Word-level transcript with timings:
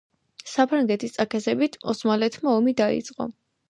საფრანგეთის 0.51 1.15
წაქეზებით 1.19 1.79
ოსმალეთმა 1.95 2.59
ომი 2.59 2.79
დაიწყო. 2.85 3.35